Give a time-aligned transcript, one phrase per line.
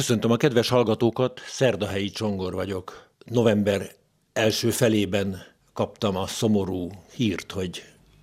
[0.00, 3.08] Köszöntöm a kedves hallgatókat, Szerdahelyi Csongor vagyok.
[3.24, 3.90] November
[4.32, 5.42] első felében
[5.72, 7.82] kaptam a szomorú hírt, hogy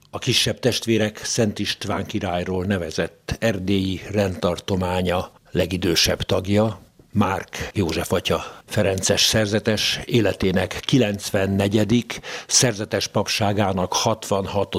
[0.10, 6.80] a kisebb testvérek Szent István királyról nevezett erdélyi rendtartománya legidősebb tagja,
[7.12, 12.22] Márk József atya Ferences szerzetes életének 94.
[12.48, 14.76] szerzetes papságának 66.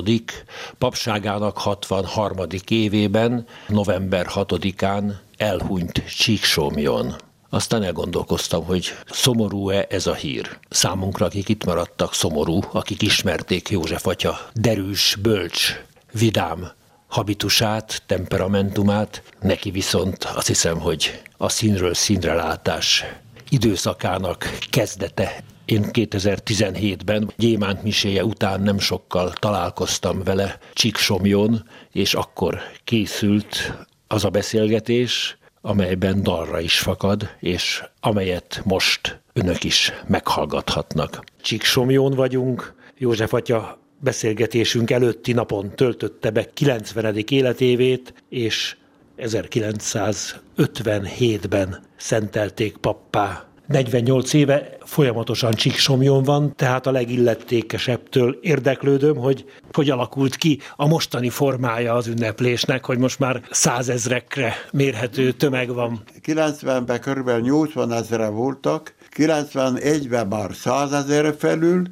[0.79, 2.47] papságának 63.
[2.69, 7.15] évében, november 6-án elhunyt Csíksomjon.
[7.51, 10.59] Aztán elgondolkoztam, hogy szomorú-e ez a hír.
[10.69, 16.77] Számunkra, akik itt maradtak, szomorú, akik ismerték József atya derűs, bölcs, vidám
[17.09, 23.05] habitusát, temperamentumát, neki viszont azt hiszem, hogy a színről színre látás
[23.49, 25.43] időszakának kezdete.
[25.65, 33.73] Én 2017-ben Gyémánt miséje után nem sokkal találkoztam vele Csíksomjon, és akkor készült
[34.09, 41.25] az a beszélgetés, amelyben dalra is fakad, és amelyet most önök is meghallgathatnak.
[41.41, 47.25] Csíksomjón vagyunk, József atya beszélgetésünk előtti napon töltötte be 90.
[47.29, 48.77] életévét, és
[49.19, 53.48] 1957-ben szentelték pappá.
[53.69, 61.29] 48 éve folyamatosan Csíksomjon van, tehát a legillettékesebbtől érdeklődöm, hogy hogy alakult ki a mostani
[61.29, 66.03] formája az ünneplésnek, hogy most már százezrekre mérhető tömeg van.
[66.27, 67.31] 90-ben kb.
[67.43, 71.83] 80 ezere voltak, 91-ben már 100 ezer felül,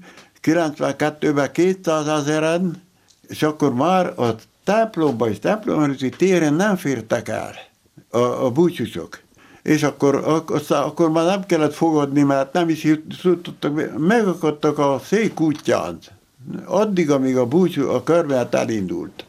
[0.43, 2.83] 92-ben 200 ezeren,
[3.29, 7.55] és akkor már a templomba és templomörözi téren nem fértek el
[8.11, 9.25] a, a búcsúsok.
[9.67, 12.87] És akkor, akkor, akkor már nem kellett fogadni, mert nem is
[13.43, 15.99] tudtak, megakadtak a szék útján.
[16.65, 19.25] Addig, amíg a búcsú, a körbelet elindult.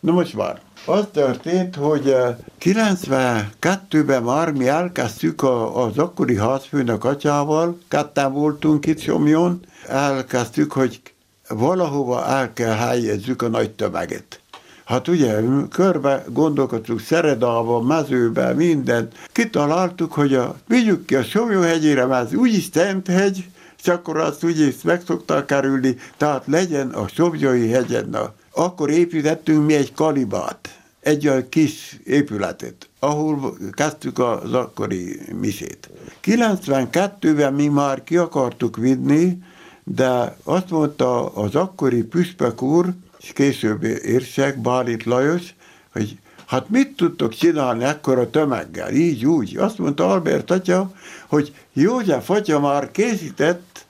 [0.00, 0.60] Na most már.
[0.86, 2.14] Az történt, hogy
[2.60, 5.42] 92-ben eh, már mi elkezdtük
[5.74, 11.00] az akkori házfőnök atyával, ketten voltunk itt Somjon, elkezdtük, hogy
[11.48, 14.40] valahova el kell helyezzük a nagy tömeget.
[14.84, 15.40] Hát ugye,
[15.70, 19.14] körbe gondolkodtuk Szeredába, mezőbe, mindent.
[19.32, 23.44] Kitaláltuk, hogy a, vigyük ki a Somjóhegyére, mert ez úgyis Szent hegy,
[23.82, 28.08] és akkor azt úgyis meg szokták kerülni, tehát legyen a Somjói hegyen.
[28.08, 28.32] Na.
[28.50, 35.90] Akkor építettünk mi egy kalibát, egy olyan kis épületet, ahol kezdtük az akkori misét.
[36.24, 39.38] 92-ben mi már ki akartuk vinni,
[39.84, 42.94] de azt mondta az akkori püspök úr,
[43.24, 45.54] és később érsek, Bálit Lajos,
[45.92, 49.56] hogy hát mit tudtok csinálni ekkora tömeggel, így úgy.
[49.56, 50.92] Azt mondta Albert atya,
[51.26, 53.86] hogy József atya már készített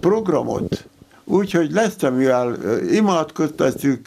[0.00, 0.86] programot,
[1.24, 2.56] úgyhogy lesz, amivel
[2.90, 4.00] imádkoztatjuk,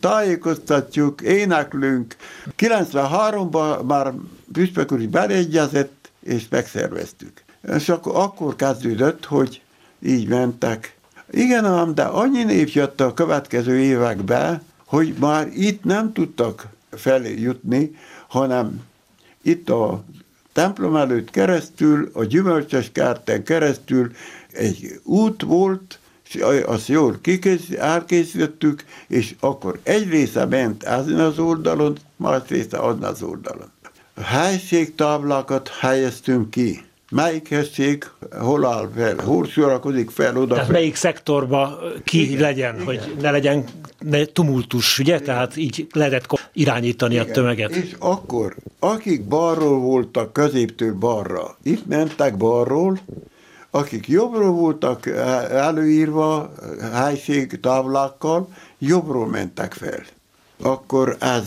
[0.00, 2.16] tájékoztatjuk, éneklünk.
[2.58, 4.12] 93-ban már
[4.52, 7.42] püspök úr is beleegyezett, és megszerveztük.
[7.76, 9.62] És akkor, akkor kezdődött, hogy
[10.02, 10.95] így mentek.
[11.30, 17.96] Igen ám, de annyi név jött a következő évekbe, hogy már itt nem tudtak feljutni,
[18.28, 18.80] hanem
[19.42, 20.04] itt a
[20.52, 24.10] templom előtt keresztül, a gyümölcsös kerten keresztül
[24.52, 25.98] egy út volt,
[26.66, 33.02] azt jól kikész, elkészítettük, és akkor egy része ment ezen az oldalon, más része azon
[33.02, 33.70] az oldalon.
[34.22, 38.04] Helységtáblákat helyeztünk ki melyik hesség
[38.38, 40.54] hol áll fel, hol sorakozik fel oda.
[40.54, 42.84] Tehát melyik szektorba ki igen, legyen, igen.
[42.84, 43.64] hogy ne legyen
[43.98, 45.14] ne tumultus, ugye?
[45.14, 45.24] Igen.
[45.24, 47.26] Tehát így lehetett irányítani igen.
[47.28, 47.70] a tömeget.
[47.70, 52.98] És akkor, akik balról voltak, középtől balra, itt mentek balról,
[53.70, 55.06] akik jobbról voltak
[55.50, 56.52] előírva
[56.92, 60.02] helység táblákkal, jobbról mentek fel
[60.62, 61.44] akkor ez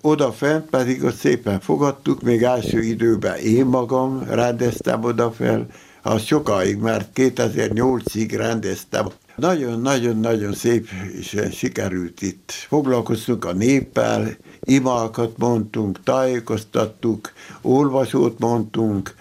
[0.00, 5.66] odafent pedig ott szépen fogadtuk, még első időben én magam rendeztem odafel,
[6.02, 9.06] az sokáig, mert 2008-ig rendeztem.
[9.36, 10.88] Nagyon-nagyon-nagyon szép
[11.18, 12.50] és sikerült itt.
[12.50, 17.32] Foglalkoztunk a néppel, imákat mondtunk, tájékoztattuk,
[17.62, 19.14] olvasót mondtunk,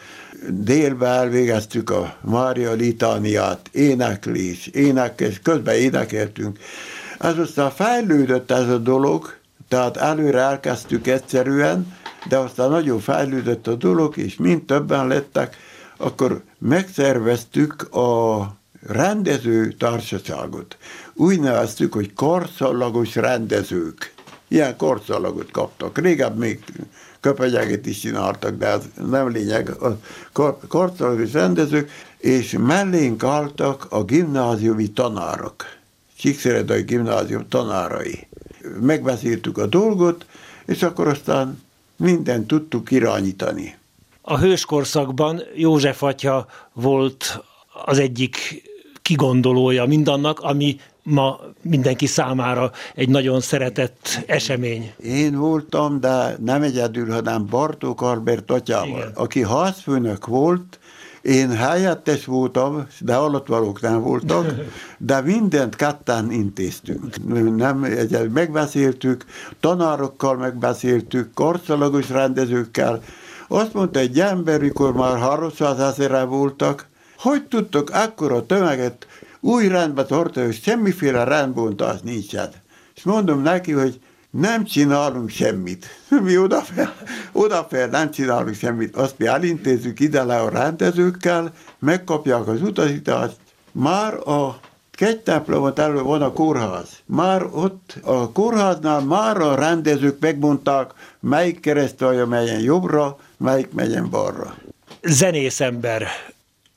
[0.49, 6.59] délbe elvégeztük a Mária litániát, éneklés, énekes, közben énekeltünk.
[7.19, 9.37] Ez aztán fejlődött ez a dolog,
[9.67, 11.97] tehát előre elkezdtük egyszerűen,
[12.29, 15.57] de aztán nagyon fejlődött a dolog, és mind többen lettek,
[15.97, 18.47] akkor megszerveztük a
[18.87, 20.77] rendező társaságot.
[21.13, 24.13] Úgy neveztük, hogy karszalagos rendezők.
[24.47, 25.97] Ilyen karszalagot kaptak.
[25.97, 26.63] Régebb még
[27.19, 29.69] köpegyeget is csináltak, de ez nem lényeg.
[29.69, 29.97] A
[30.67, 35.78] karszalagos rendezők, és mellénk álltak a gimnáziumi tanárok
[36.19, 38.27] Csíkszeredai gimnázium tanárai.
[38.81, 40.25] Megbeszéltük a dolgot,
[40.65, 41.61] és akkor aztán
[41.95, 43.77] mindent tudtuk irányítani.
[44.21, 47.43] A hőskorszakban József atya volt
[47.85, 48.63] az egyik
[49.01, 54.93] kigondolója mindannak, ami ma mindenki számára egy nagyon szeretett esemény.
[55.03, 59.11] Én voltam, de nem egyedül, hanem Bartók Albert atyával, Igen.
[59.13, 60.79] aki házfőnök volt,
[61.21, 64.53] én helyettes voltam, de alattvalók nem voltak,
[64.97, 67.15] de mindent ketten intéztünk.
[67.55, 69.25] Nem, egy, megbeszéltük,
[69.59, 73.01] tanárokkal megbeszéltük, karszalagos rendezőkkel.
[73.47, 76.87] Azt mondta egy ember, mikor már 300 ezeren voltak,
[77.17, 79.07] hogy tudtok akkora tömeget
[79.39, 82.49] új rendbe tartani, hogy semmiféle rendbontás nincsen.
[82.95, 85.85] És mondom neki, hogy nem csinálunk semmit.
[86.23, 86.95] Mi odafel,
[87.31, 88.95] odafel nem csinálunk semmit.
[88.95, 93.35] Azt mi elintézzük ide le a rendezőkkel, megkapják az utasítást.
[93.71, 94.59] Már a
[94.91, 96.89] két templomot elő van a kórház.
[97.05, 104.55] Már ott a kórháznál már a rendezők megmondták, melyik keresztalja megyen jobbra, melyik megyen balra.
[105.01, 106.07] Zenész ember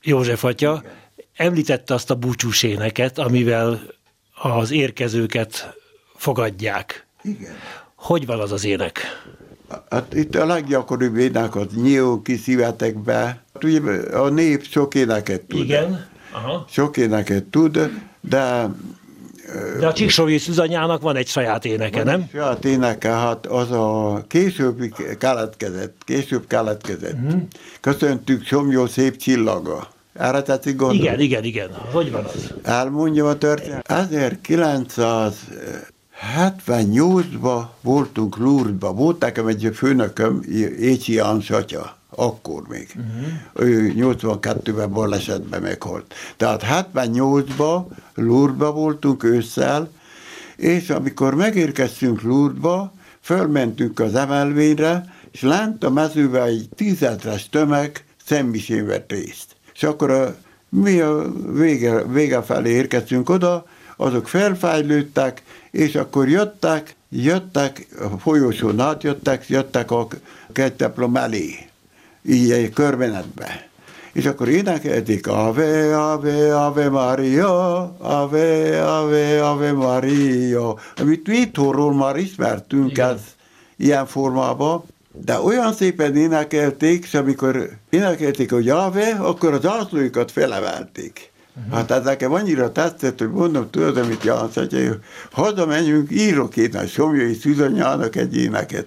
[0.02, 0.82] József atya
[1.37, 3.81] említette azt a búcsús éneket, amivel
[4.43, 5.76] az érkezőket
[6.16, 7.06] fogadják.
[7.22, 7.54] Igen.
[7.94, 9.00] Hogy van az az ének?
[9.90, 13.14] Hát itt a leggyakoribb éneket nyíljon ki szívetekbe.
[13.52, 13.80] Hát ugye
[14.12, 15.60] a nép sok éneket tud.
[15.60, 16.06] Igen.
[16.32, 16.64] Aha.
[16.69, 17.90] Sok éneket tud,
[18.20, 18.70] de...
[19.78, 22.28] De a Csíksóvi Szüzanyának van egy saját éneke, nem?
[22.32, 27.16] Saját éneke, hát az a később keletkezett, később keletkezett.
[27.19, 27.38] Mm.
[27.80, 29.88] Köszöntük Somjó szép csillaga.
[30.14, 31.02] Erre tetszik gondolni?
[31.02, 31.70] Igen, igen, igen.
[31.92, 32.54] Hogy van az?
[32.62, 33.90] Elmondja a történet.
[33.90, 35.34] 1900
[36.22, 40.42] 78-ban voltunk Lourdesba, volt nekem egy főnököm,
[40.78, 42.88] Écsi János atya, akkor még.
[42.96, 43.69] Uh-huh.
[43.69, 46.14] Ő 82-ben balesetben meghalt.
[46.36, 47.84] Tehát 78-ban
[48.14, 49.90] Lourdesba voltunk ősszel,
[50.56, 58.86] és amikor megérkeztünk Lourdesba, fölmentünk az emelvényre, és lent a mezőben egy tízezres tömeg szemmisén
[58.86, 59.56] vett részt.
[59.74, 60.36] És akkor a,
[60.69, 63.66] mi a vége, vége felé érkeztünk oda,
[63.96, 65.42] azok felfejlődtek,
[65.72, 70.06] és akkor jöttek, jöttek, a folyosón átjöttek, jöttek a
[70.52, 71.69] két templom elé,
[72.22, 73.69] így egy körbenetbe.
[74.12, 82.16] És akkor énekelték Ave, Ave, Ave Maria, Ave, Ave, Ave Maria, amit mi itthonról már
[82.16, 83.20] ismertünk ez
[83.76, 91.31] ilyen formában, de olyan szépen énekelték, és amikor énekelték, hogy Ave, akkor az ászlóikat felevelték.
[91.56, 91.75] Uh-huh.
[91.75, 94.99] Hát ez nekem annyira tetszett, hogy mondom, tudod, amit János hogy
[95.31, 98.87] hazamenjünk, írok én a Somjai Szűzanyának egy éneket.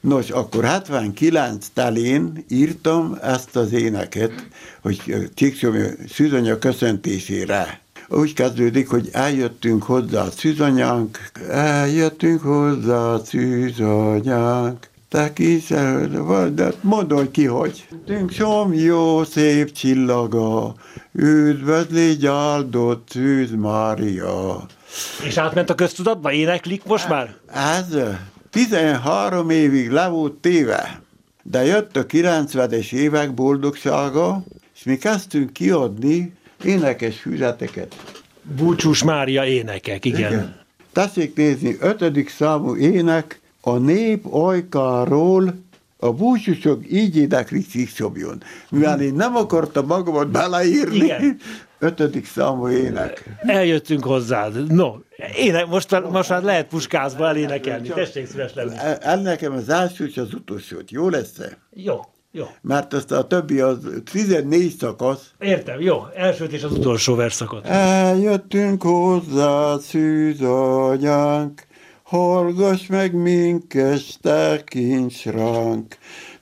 [0.00, 4.32] Nos, akkor 79 telén írtam ezt az éneket,
[4.82, 7.80] hogy Csíksomja Szűzanya köszöntésére.
[8.08, 11.18] Úgy kezdődik, hogy eljöttünk hozzá a szűzanyánk,
[11.48, 16.08] eljöttünk hozzá a szűzanyánk, te kiszer,
[16.54, 17.88] de mondod ki, hogy.
[18.06, 20.74] Tünk som jó, szép csillaga,
[21.12, 24.66] üdvöz légy áldott Szűz Mária.
[25.24, 26.32] És átment a köztudatba?
[26.32, 27.34] Éneklik most már?
[27.52, 27.86] Ez
[28.50, 31.00] 13 évig le volt téve,
[31.42, 34.42] de jött a 90-es évek boldogsága,
[34.74, 36.32] és mi kezdtünk kiadni
[36.64, 37.96] énekes füzeteket.
[38.42, 40.32] Búcsús Mária énekek, igen.
[40.32, 40.56] igen.
[40.92, 45.54] Tessék nézni, ötödik számú ének, a nép ajkáról
[45.96, 48.42] a búcsúsok így éneklik Szikszobjon.
[48.70, 51.36] Mivel én nem akartam magamat beleírni, Igen.
[51.78, 53.24] ötödik számú ének.
[53.38, 54.72] Eljöttünk hozzád.
[54.72, 54.94] No,
[55.36, 57.88] ének, most, most már lehet puskázba elénekelni.
[57.88, 58.74] Tessék szíves lenni.
[59.00, 60.90] El nekem az első és az utolsót.
[60.90, 61.58] Jó lesz-e?
[61.70, 62.00] Jó.
[62.32, 62.44] Jó.
[62.62, 63.78] Mert azt a többi az
[64.12, 65.30] 14 szakasz.
[65.38, 66.02] Értem, jó.
[66.16, 67.66] Elsőt és az utolsó verszakot.
[67.66, 71.66] Eljöttünk hozzá, szűzanyánk,
[72.10, 75.96] hallgass meg minket, tekints ránk.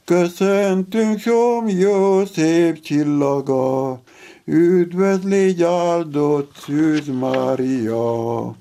[0.05, 1.21] Köszöntünk,
[1.67, 4.01] jó szép csillaga,
[4.45, 8.55] üdvöz légy áldott Szűz Mária.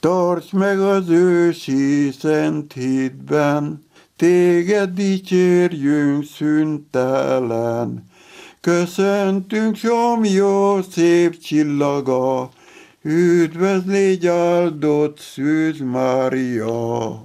[0.00, 3.84] Tarts meg az ősi szent hitben,
[4.16, 8.04] téged dicsérjünk szüntelen.
[8.60, 9.78] Köszöntünk,
[10.22, 12.50] jó szép csillaga,
[13.06, 17.22] Üdvöz légy áldott Szűz Mária!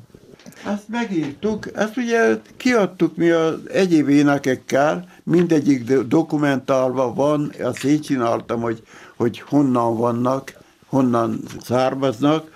[0.66, 8.62] Ezt megírtuk, ezt ugye kiadtuk mi az egyéb énekekkel, mindegyik dokumentálva van, azt én csináltam,
[8.62, 8.84] hogy,
[9.16, 10.54] hogy honnan vannak,
[10.86, 12.52] honnan származnak,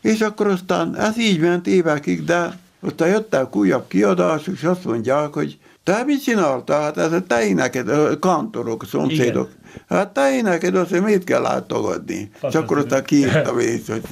[0.00, 5.32] és akkor aztán ez így ment évekig, de aztán jöttek újabb kiadások, és azt mondják,
[5.32, 6.80] hogy te mit csinálta?
[6.80, 9.48] Hát ez a te éneked, kantorok, szomszédok.
[9.48, 9.60] Igen.
[9.88, 12.30] Hát te éneked azt, hogy mit kell látogatni.
[12.50, 14.02] Csak akkor ott kiírtam is, hogy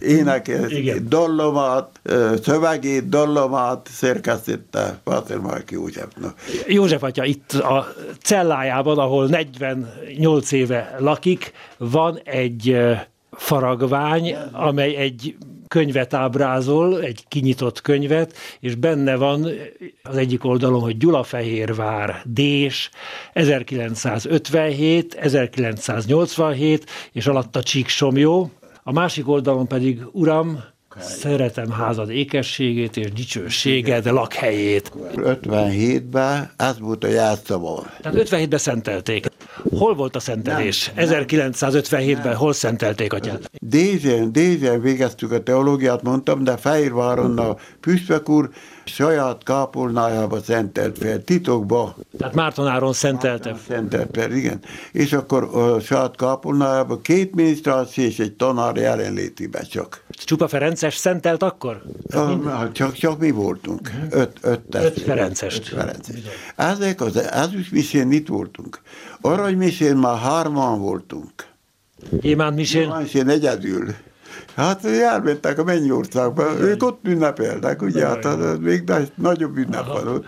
[0.00, 0.72] éneked,
[1.08, 2.00] dallomat,
[2.42, 6.34] szövegét, dallomat szerkesztette Páter Márki Józsefnak.
[6.66, 7.86] József atya itt a
[8.22, 12.76] cellájában, ahol 48 éve lakik, van egy
[13.30, 15.36] faragvány, amely egy
[15.70, 19.46] könyvet ábrázol, egy kinyitott könyvet, és benne van
[20.02, 22.90] az egyik oldalon, hogy Gyulafehérvár, Dés,
[23.32, 28.50] 1957, 1987, és alatta Csíksomjó,
[28.82, 30.58] a másik oldalon pedig Uram,
[30.98, 34.92] Szeretem házad ékességét és dicsőséged lakhelyét.
[35.14, 37.86] 57-ben ez volt a jelszava.
[38.00, 39.26] Tehát 57-ben szentelték.
[39.78, 40.92] Hol volt a szentelés?
[40.96, 43.50] 1957-ben hol szentelték atyát?
[43.58, 48.50] Dézsén, Dézsén végeztük a teológiát, mondtam, de Fehérváron a püspök úr
[48.84, 51.96] saját kápolnájába szentelt fel, titokba.
[52.18, 53.56] Tehát Mártonáron szentelte.
[53.68, 54.60] Szentelt fel, igen.
[54.92, 60.04] És akkor a saját kápolnájába két minisztráció és egy tanár jelenlétében csak.
[60.10, 61.82] Csupa Ferences szentelt akkor?
[62.10, 63.90] A, csak, csak mi voltunk.
[64.10, 65.58] Öt, öt, öt Ferencest.
[65.58, 66.16] Öt Ferences.
[66.56, 68.80] Ezek az ezüstmisén itt voltunk.
[69.40, 71.32] Aranymisén már hárman voltunk.
[72.20, 72.80] Gyémánt misén?
[72.80, 73.94] Gyémánt misén egyedül.
[74.56, 78.26] Hát elmentek a Mennyországba, ők ott ünnepelnek, ugye, hát
[78.58, 80.26] még nagyobb ünnep van ott.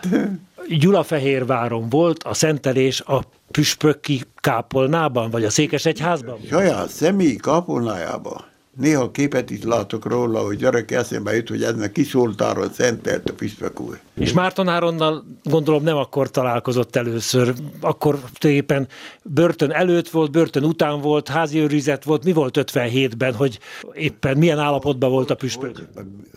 [0.69, 6.39] Gyulafehérváron volt a szentelés a püspöki kápolnában, vagy a Székesegyházban?
[6.49, 8.45] Saját személyi kápolnájában.
[8.77, 13.81] Néha képet is látok róla, hogy gyerek eszembe jut, hogy ennek kiszoltáron szentelt a püspök
[13.81, 14.01] úr.
[14.15, 18.89] És Márton Áronnal gondolom nem akkor találkozott először, akkor éppen
[19.23, 22.25] börtön előtt volt, börtön után volt, házi őrizet volt.
[22.25, 23.59] Mi volt 57-ben, hogy
[23.93, 25.89] éppen milyen állapotban volt a püspök?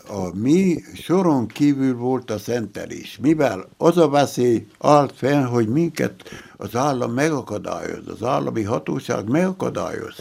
[0.08, 6.14] A mi soron kívül volt a szentelés, mivel az a veszély állt fenn, hogy minket
[6.56, 10.16] az állam megakadályoz, az állami hatóság megakadályoz.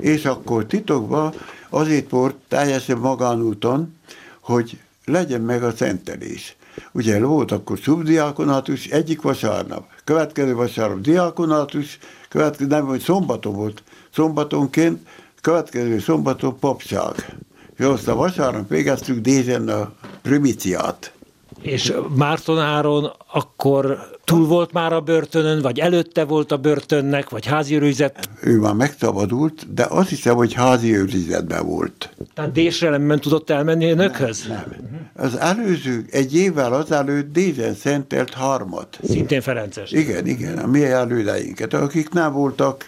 [0.00, 1.34] És akkor titokban
[1.70, 3.94] azért volt teljesen magánúton,
[4.40, 6.56] hogy legyen meg a szentelés.
[6.92, 13.82] Ugye volt akkor szubdiákonátus egyik vasárnap, következő vasárnap diákonátus, következő, nem, hogy szombaton volt,
[14.14, 15.08] szombatonként,
[15.40, 17.36] következő szombaton papság.
[17.76, 19.92] És aztán vasárnap végeztük Dézen a
[20.22, 21.12] primiciát.
[21.60, 27.46] És Márton Áron akkor túl volt már a börtönön, vagy előtte volt a börtönnek, vagy
[27.46, 28.28] házi őrizet?
[28.40, 32.14] Ő már megszabadult, de azt hiszem, hogy házi őrizetben volt.
[32.34, 34.46] Tehát Désre nem tudott elmenni önökhöz?
[34.48, 35.10] Nem, nem.
[35.16, 38.98] Az előző, egy évvel azelőtt Dézen szentelt harmat.
[39.02, 39.90] Szintén Ferences?
[39.90, 42.86] Igen, igen, a mi elődeinket, akik nem voltak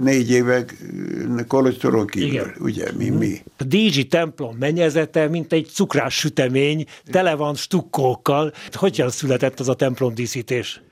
[0.00, 0.76] négy évek
[1.48, 2.54] koloszoron kívül, igen.
[2.58, 3.42] ugye, mi, mi.
[3.58, 8.52] A Dézsi templom mennyezete, mint egy cukrás sütemény, tele van stukkókkal.
[8.72, 10.82] Hogyan született az a templom díszítés?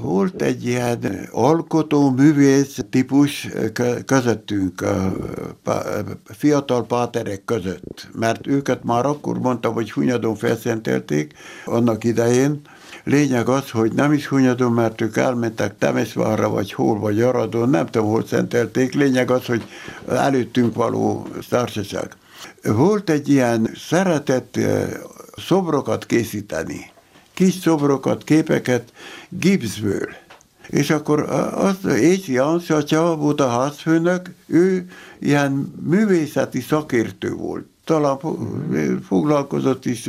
[0.00, 3.48] Volt egy ilyen alkotó művész típus
[4.06, 5.12] közöttünk, a
[6.24, 11.32] fiatal páterek között, mert őket már akkor mondtam, hogy hunyadon felszentelték
[11.64, 12.60] annak idején,
[13.04, 17.86] Lényeg az, hogy nem is hunyadon, mert ők elmentek Temesvárra, vagy hol, vagy Aradon, nem
[17.86, 18.94] tudom, hol szentelték.
[18.94, 19.64] Lényeg az, hogy
[20.08, 22.16] előttünk való társaság.
[22.62, 24.58] Volt egy ilyen szeretett
[25.36, 26.90] szobrokat készíteni
[27.36, 28.92] kis szobrokat, képeket
[29.28, 30.08] gipszből.
[30.68, 31.20] És akkor
[31.54, 34.88] az Écsi Anszatya volt a házfőnök, ő
[35.18, 37.64] ilyen művészeti szakértő volt.
[37.84, 38.18] Talán
[39.06, 40.08] foglalkozott is,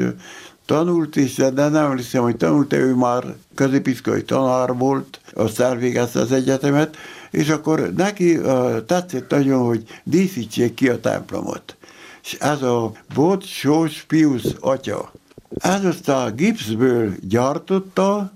[0.66, 3.24] tanult is, de nem hiszem, hogy tanult, ő már
[3.56, 6.98] középiskolai tanár volt, azt elvégezte az egyetemet,
[7.32, 11.76] és akkor neki uh, tetszett nagyon, hogy díszítsék ki a templomot.
[12.24, 15.12] És ez a volt Sós Pius atya,
[15.56, 18.32] ez azt a gipszből gyártotta,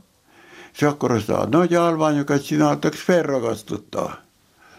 [0.73, 4.19] és akkor azt a nagy állványokat csináltak, és felragasztotta.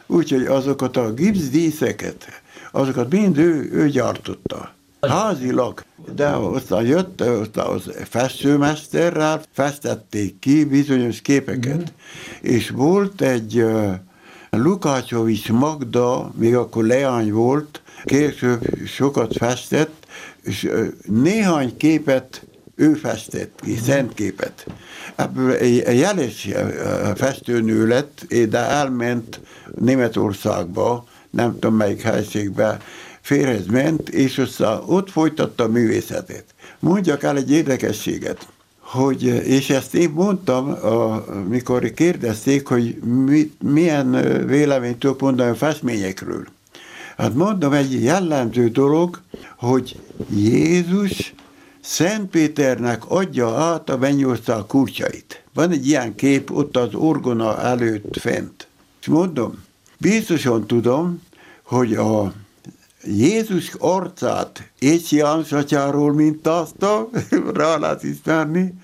[0.07, 4.73] Úgyhogy azokat a gipszdíszeket, azokat mind ő, ő gyártotta.
[5.01, 5.85] Házilag,
[6.15, 11.81] de aztán jött aztán az festőmesterrel, festették ki bizonyos képeket.
[11.81, 11.85] Mm.
[12.41, 13.95] És volt egy uh,
[14.51, 20.02] Lukácsovics Magda, még akkor leány volt, később sokat festett,
[20.43, 20.71] és
[21.07, 24.67] néhány képet ő festett ki, szent képet.
[25.17, 26.49] Ebből egy jeles
[27.15, 29.41] festőnő lett, de elment
[29.79, 32.79] Németországba, nem tudom melyik helységbe,
[33.21, 36.45] férhez ment, és aztán ott folytatta a művészetét.
[36.79, 40.77] Mondjak el egy érdekességet, hogy, és ezt én mondtam,
[41.27, 44.11] amikor kérdezték, hogy mi, milyen
[44.47, 46.47] véleményt tudok mondani a festményekről.
[47.23, 49.21] Hát mondom, egy jellemző dolog,
[49.57, 50.01] hogy
[50.35, 51.35] Jézus
[51.81, 55.45] Szent Péternek adja át a mennyország kulcsait.
[55.55, 58.69] Van egy ilyen kép ott az orgona előtt fent.
[59.01, 59.65] És mondom,
[59.99, 61.23] biztosan tudom,
[61.63, 62.33] hogy a
[63.05, 67.09] Jézus arcát és János atyáról mintázta,
[67.55, 68.75] rá lehet ismerni,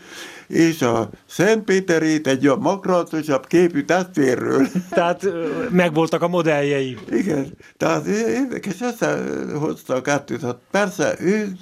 [0.48, 4.66] és a Szent Péterét egy a makratosabb képű testvérről.
[4.90, 5.26] Tehát
[5.70, 6.98] megvoltak a modelljei.
[7.10, 10.42] Igen, tehát érdekes összehoztak kettőt.
[10.42, 11.52] Hát persze, ő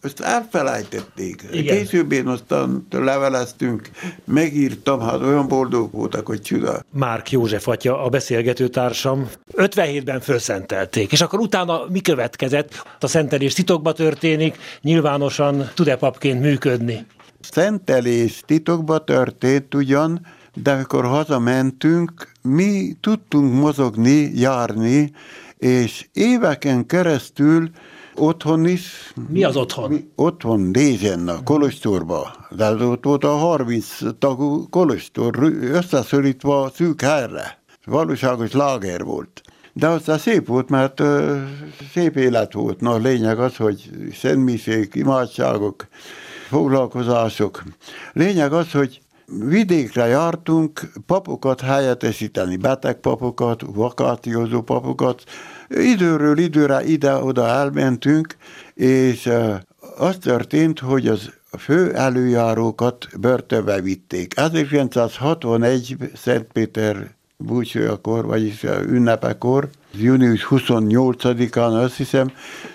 [0.00, 1.44] ezt elfelejtették.
[1.52, 1.76] Igen.
[1.76, 3.90] Később én aztán leveleztünk,
[4.24, 6.80] megírtam, hát olyan boldog voltak, hogy csuda.
[6.90, 12.82] Márk József atya, a beszélgető társam, 57-ben felszentelték, és akkor utána mi következett?
[13.00, 17.06] A szentelés titokba történik, nyilvánosan tud-e papként működni?
[17.40, 25.12] Szentelés titokba történt ugyan, de amikor hazamentünk, mi tudtunk mozogni, járni,
[25.56, 27.70] és éveken keresztül
[28.14, 29.12] otthon is.
[29.28, 29.90] Mi az otthon?
[29.90, 32.46] Mi, otthon Dézsen, a Kolostorba.
[32.50, 37.62] De ott volt a 30 tagú Kolostor, összeszorítva szűk helyre.
[37.84, 39.42] Valóságos láger volt.
[39.72, 41.36] De aztán szép volt, mert uh,
[41.92, 42.80] szép élet volt.
[42.80, 45.86] Na, a lényeg az, hogy szentmisék, imádságok,
[46.48, 47.62] foglalkozások.
[48.12, 49.00] Lényeg az, hogy
[49.48, 55.22] vidékre jártunk papokat helyettesíteni, beteg papokat, vakációzó papokat,
[55.68, 58.36] Időről időre ide-oda elmentünk,
[58.74, 59.30] és
[59.96, 64.32] az történt, hogy az fő előjárókat börtönbe vitték.
[64.36, 65.96] 1961.
[66.14, 72.32] Szentpéter búcsújakor, vagyis ünnepekor, június 28-án azt hiszem,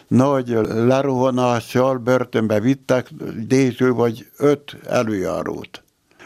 [0.08, 3.10] nagy lerohanással börtönbe vittek
[3.48, 5.84] Dézső vagy öt előjárót.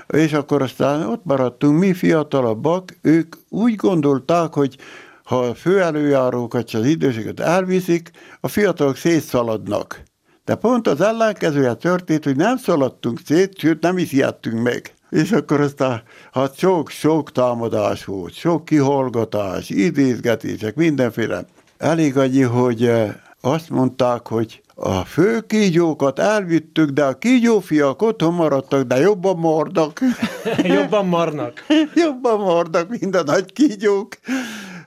[0.08, 4.77] És akkor aztán ott maradtunk mi fiatalabbak, ők úgy gondolták, hogy
[5.24, 10.01] ha a főelőjárókat, az időseket elviszik, a fiatalok szétszaladnak.
[10.46, 14.15] De pont az ellenkezője történt, hogy nem szaladtunk szét, sőt nem is
[14.53, 14.97] meg.
[15.10, 21.46] És akkor aztán hát sok-sok támadás volt, sok kihallgatás, idézgetések, mindenféle.
[21.78, 28.34] Elég annyi, hogy eh, azt mondták, hogy a fő kígyókat elvittük, de a kígyófiak otthon
[28.34, 30.00] maradtak, de jobban marnak.
[30.64, 31.66] jobban marnak.
[32.06, 34.18] jobban marnak, mint a nagy kígyók.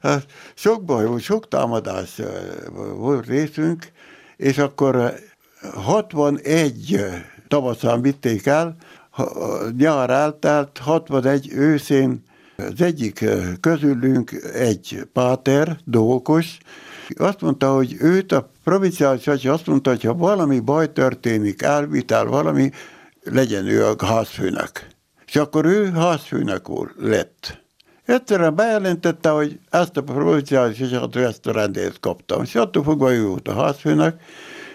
[0.02, 2.20] Hát sok baj volt, sok támadás
[2.96, 3.86] volt részünk,
[4.36, 5.14] és akkor
[5.74, 7.04] 61
[7.48, 8.76] tavaszán vitték el,
[9.76, 12.22] nyár eltelt, 61 őszén
[12.56, 13.24] az egyik
[13.60, 16.58] közülünk egy páter, dolgos,
[17.16, 22.24] azt mondta, hogy őt a provinciális atya azt mondta, hogy ha valami baj történik, elvitel
[22.24, 22.70] valami,
[23.24, 24.86] legyen ő a házfőnek.
[25.26, 27.60] És akkor ő házfőnek volt, lett.
[28.04, 32.42] Egyszerűen bejelentette, hogy ezt a provinciális esetet, ezt a rendét kaptam.
[32.42, 34.22] És attól fogva ő volt a házfőnek,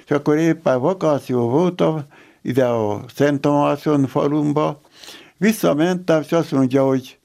[0.05, 2.03] és akkor éppen vakáció voltam,
[2.45, 4.81] ide a Szent Tamáson falumba,
[5.37, 7.17] visszamentem, és azt mondja, hogy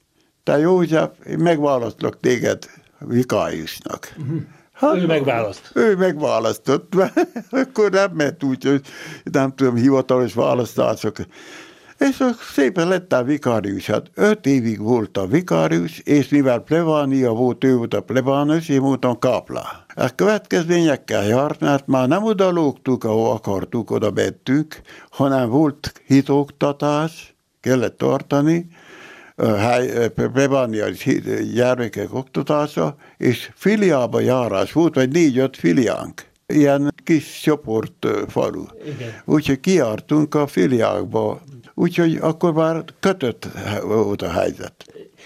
[0.43, 4.13] te József, én megválasztlak téged vikáriusnak.
[4.17, 4.41] Uh-huh.
[4.71, 5.71] Hát, ő megválaszt.
[5.73, 6.93] Ő megválasztott,
[7.49, 8.81] akkor nem ment úgy, hogy
[9.23, 11.17] nem tudom, hivatalos választások.
[12.09, 13.85] És szépen lett a vikárius.
[13.87, 18.81] Hát öt évig volt a vikárius, és mivel plebánia volt, ő volt a plebános, én
[18.81, 19.85] voltam káplá.
[19.95, 27.35] A következményekkel járt, mert már nem oda lógtuk, ahol akartuk, oda bettünk, hanem volt hitoktatás,
[27.59, 28.67] kellett tartani,
[30.15, 31.07] plebániás
[31.53, 38.65] gyermekek oktatása, és filiába járás volt, vagy négy-öt filiánk ilyen kis csoport falu.
[39.25, 41.41] Úgyhogy kiártunk a filiákba
[41.73, 43.47] úgyhogy akkor már kötött
[43.83, 44.85] volt a helyzet.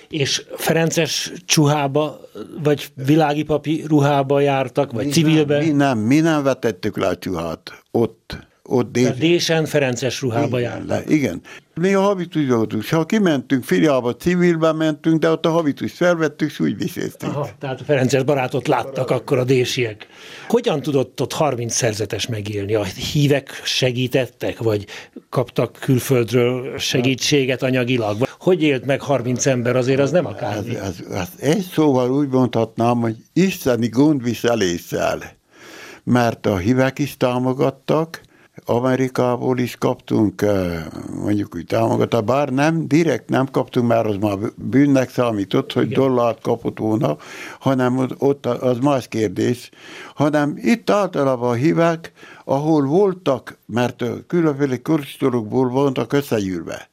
[0.09, 2.19] És Ferences csuhába,
[2.63, 5.57] vagy világi papi ruhába jártak, vagy mi civilbe?
[5.57, 9.15] Nem, mi nem, mi nem vetettük le a csuhát ott ott Dél...
[9.19, 10.87] Désen Ferences ruhába igen, járnak.
[10.87, 11.41] Le, igen.
[11.73, 12.85] Mi a habitus voltunk.
[12.89, 17.31] Ha kimentünk filiába, civilben mentünk, de ott a habitus felvettük, és úgy viszéztünk.
[17.33, 20.07] Aha, tehát a Ferences barátot láttak akkor a désiek.
[20.47, 22.75] Hogyan tudott ott 30 szerzetes megélni?
[22.75, 24.85] A hívek segítettek, vagy
[25.29, 28.17] kaptak külföldről segítséget anyagilag?
[28.39, 30.75] Hogy élt meg 30 ember, azért az nem akármi.
[30.75, 35.33] Ez, ez, ez egy szóval úgy mondhatnám, hogy isteni gondviseléssel
[36.05, 38.21] mert a hívek is támogattak,
[38.65, 40.85] Amerikából is kaptunk eh,
[41.23, 45.99] mondjuk úgy támogatást, bár nem, direkt nem kaptunk, mert az már bűnnek számított, hogy Igen.
[45.99, 47.17] dollárt kapott volna,
[47.59, 49.69] hanem ott az más kérdés,
[50.15, 52.11] hanem itt általában hívek,
[52.45, 56.89] ahol voltak, mert különféle korostorokból voltak összegyűrve.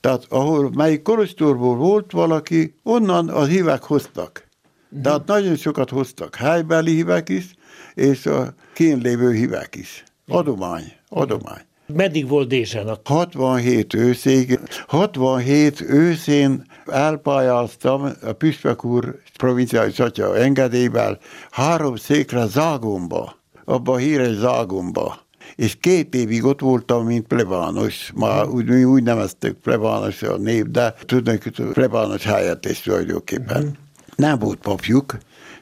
[0.00, 4.48] Tehát ahol melyik korostorból volt valaki, onnan az hívek hoztak.
[4.88, 5.02] Uh-huh.
[5.02, 7.54] Tehát nagyon sokat hoztak, helybeli hívek is,
[7.94, 10.04] és a kínlévő hívek is.
[10.28, 11.62] Adomány, adomány.
[11.86, 12.98] Meddig volt Dézsen?
[13.04, 14.60] 67 őszig.
[14.86, 21.18] 67 őszén elpályáztam a Püspök úr provinciális atya engedélyvel
[21.50, 25.24] három székre Zágomba, abba a híres Zágomba
[25.56, 28.12] és két évig ott voltam, mint plebános.
[28.14, 33.62] Már úgy, mi úgy neveztük plebános a név, de tudnak, plebános helyettes tulajdonképpen.
[33.62, 33.76] Uh-huh.
[34.16, 35.16] Nem volt papjuk,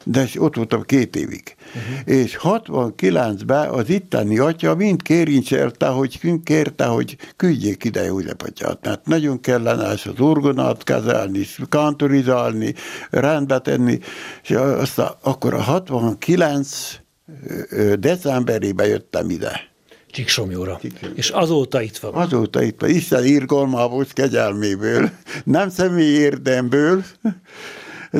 [0.04, 1.54] de ott voltam két évig.
[1.66, 2.16] Uh-huh.
[2.16, 8.86] És 69-ben az itteni atya mind kérincselte, hogy kérte, hogy küldjék ide József atyát.
[8.86, 12.74] Mert nagyon kellene az orgonát kezelni, kantorizálni,
[13.10, 13.98] rendbe tenni,
[14.42, 16.98] és aztán akkor a 69
[17.98, 19.72] decemberében jöttem ide.
[20.10, 20.80] Csíksomjóra.
[21.14, 22.14] És azóta itt van.
[22.14, 22.90] Azóta itt van.
[22.90, 25.10] Isten írgalmából, kegyelméből,
[25.44, 27.04] nem személyi érdemből,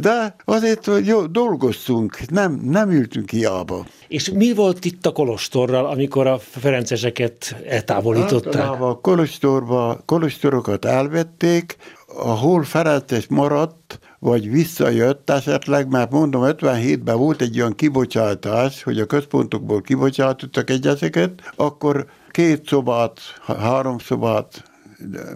[0.01, 3.87] de azért, hogy jó, dolgoztunk, nem, nem ültünk hiába.
[4.09, 8.55] És mi volt itt a Kolostorral, amikor a ferenceseket eltávolították?
[8.55, 11.77] Általában a Kolostorba, Kolostorokat elvették,
[12.07, 19.07] ahol Ferences maradt, vagy visszajött esetleg, mert mondom, 57-ben volt egy olyan kibocsátás, hogy a
[19.07, 24.63] központokból kibocsátottak egyeseket, akkor két szobát, három szobát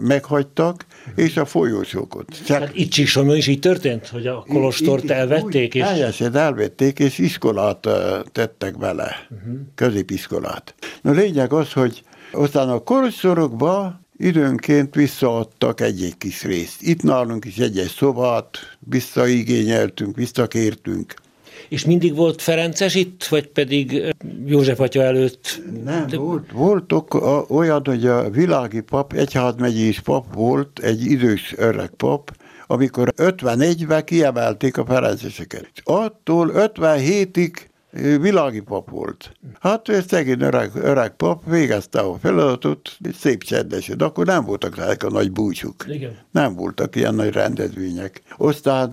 [0.01, 2.45] meghagytak, és a folyósókot.
[2.45, 5.75] Csak hát itt Csíksomon is így történt, hogy a kolostort itt, elvették?
[5.75, 5.83] És...
[5.83, 7.87] Teljesen elvették, és iskolát
[8.31, 9.59] tettek bele, uh-huh.
[9.75, 10.75] középiskolát.
[11.01, 16.81] Na lényeg az, hogy aztán a kolostorokba időnként visszaadtak egy-egy kis részt.
[16.81, 21.13] Itt nálunk is egy-egy szobát visszaigényeltünk, visszakértünk.
[21.69, 25.61] És mindig volt Ferences itt, vagy pedig József atya előtt?
[25.83, 26.17] Nem, De...
[26.17, 27.13] volt, voltok
[27.49, 32.31] olyan, hogy a világi pap, egyházmegyés pap volt, egy idős öreg pap,
[32.67, 35.71] amikor 51-ben kiemelték a ferenceseket.
[35.83, 37.51] Attól 57-ig
[38.01, 39.31] világi pap volt.
[39.59, 44.77] Hát ő szegény öreg, öreg pap végezte a feladatot, szép csendesen, de akkor nem voltak
[44.77, 45.85] ezek a nagy búcsuk.
[45.87, 46.17] Igen.
[46.31, 48.21] Nem voltak ilyen nagy rendezvények.
[48.37, 48.89] Aztán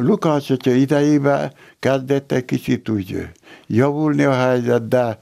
[0.00, 3.28] Lukács atya idejében kezdett egy kicsit úgy
[3.66, 5.18] javulni a helyzet, de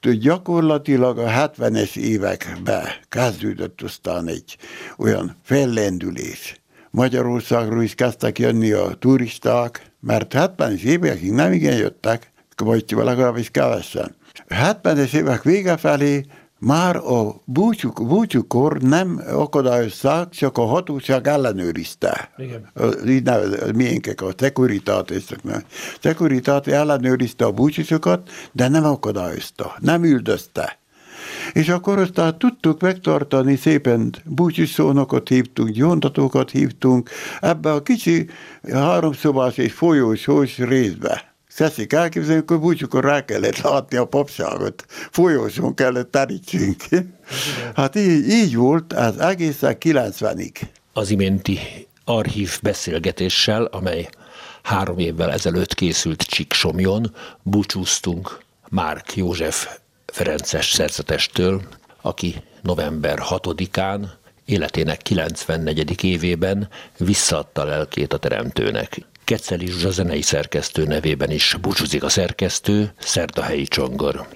[0.00, 4.56] gyakorlatilag a 70-es években kezdődött aztán egy
[4.98, 6.60] olyan fellendülés.
[6.90, 12.29] Magyarországról is kezdtek jönni a turisták, mert 70-es évekig nem igen jöttek,
[12.60, 14.16] vagy legalábbis kevesen.
[14.48, 16.24] 70-es évek vége felé
[16.60, 22.30] már a búcsuk, búcsukor nem akadályozták, csak a hatóság ellenőrizte.
[22.36, 22.70] Igen.
[23.06, 25.62] Így nevezett, miénkek, a szekuritát, és nem.
[26.00, 30.78] Szekuritát ellenőrizte a búcsúsokat, de nem akadályozta, nem üldözte.
[31.52, 38.26] És akkor aztán tudtuk megtartani szépen búcsúszónokot hívtunk, gyóntatókat hívtunk, ebbe a kicsi
[38.72, 41.29] háromszobás és folyósós részbe
[41.60, 46.82] Teszik elképzelni, akkor búcsúkor rá kellett látni a papságot, folyóson kellett terítsünk.
[47.74, 50.52] Hát így, így volt az egészen 90-ig.
[50.92, 51.58] Az iménti
[52.04, 54.08] archív beszélgetéssel, amely
[54.62, 61.62] három évvel ezelőtt készült Csíksomjon, búcsúztunk Márk József Ferences szerzetestől,
[62.00, 64.04] aki november 6-án
[64.44, 66.04] életének 94.
[66.04, 66.68] évében
[66.98, 69.08] visszaadta lelkét a teremtőnek.
[69.30, 74.26] Keceli Zsuzsa zenei szerkesztő nevében is búcsúzik a szerkesztő, Szerdahelyi Csongor.